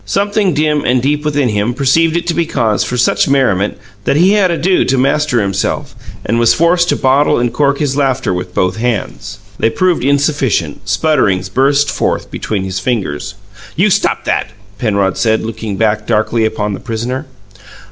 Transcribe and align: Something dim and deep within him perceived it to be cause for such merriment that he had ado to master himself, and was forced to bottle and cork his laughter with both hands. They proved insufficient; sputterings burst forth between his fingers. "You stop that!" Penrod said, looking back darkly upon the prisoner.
Something 0.03 0.55
dim 0.55 0.83
and 0.83 0.99
deep 0.99 1.23
within 1.23 1.49
him 1.49 1.75
perceived 1.75 2.17
it 2.17 2.25
to 2.25 2.33
be 2.33 2.47
cause 2.47 2.83
for 2.83 2.97
such 2.97 3.29
merriment 3.29 3.77
that 4.05 4.15
he 4.15 4.31
had 4.31 4.49
ado 4.49 4.83
to 4.83 4.97
master 4.97 5.39
himself, 5.43 5.93
and 6.25 6.39
was 6.39 6.55
forced 6.55 6.89
to 6.89 6.95
bottle 6.95 7.37
and 7.37 7.53
cork 7.53 7.77
his 7.77 7.95
laughter 7.95 8.33
with 8.33 8.55
both 8.55 8.77
hands. 8.77 9.37
They 9.59 9.69
proved 9.69 10.03
insufficient; 10.03 10.89
sputterings 10.89 11.49
burst 11.49 11.91
forth 11.91 12.31
between 12.31 12.63
his 12.63 12.79
fingers. 12.79 13.35
"You 13.75 13.91
stop 13.91 14.25
that!" 14.25 14.49
Penrod 14.79 15.19
said, 15.19 15.43
looking 15.45 15.77
back 15.77 16.07
darkly 16.07 16.45
upon 16.45 16.73
the 16.73 16.79
prisoner. 16.79 17.27